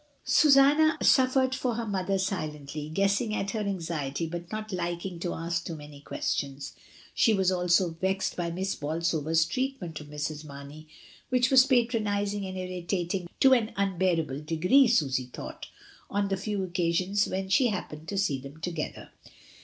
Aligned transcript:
Susanna 0.25 0.97
suffered 0.99 1.53
for 1.53 1.75
her 1.75 1.85
mother 1.85 2.17
silently, 2.17 2.89
guessing 2.89 3.35
at 3.35 3.51
her 3.51 3.59
anxiety, 3.59 4.25
but 4.25 4.51
not 4.51 4.73
liking 4.73 5.19
to 5.19 5.31
ask 5.35 5.69
many 5.69 6.01
questions. 6.01 6.73
She 7.13 7.35
was 7.35 7.51
also 7.51 7.91
vexed 7.91 8.35
by 8.35 8.49
Miss 8.49 8.73
Bolsover's 8.73 9.45
treatment 9.45 10.01
of 10.01 10.07
Mrs. 10.07 10.43
Marney, 10.43 10.87
which 11.29 11.51
was 11.51 11.67
patronising 11.67 12.47
and 12.47 12.57
irritating 12.57 13.29
to 13.41 13.53
an 13.53 13.73
unbearable 13.75 14.41
degree 14.41 14.87
Susy 14.87 15.27
thought, 15.27 15.67
on 16.09 16.29
the 16.29 16.35
few 16.37 16.63
occasions 16.63 17.27
when 17.27 17.47
she 17.47 17.67
happened 17.67 18.07
to 18.07 18.17
see 18.17 18.39
them 18.39 18.59
together. 18.59 19.11